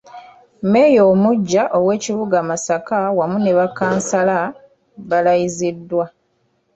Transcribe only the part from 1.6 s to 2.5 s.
ow’ekibuga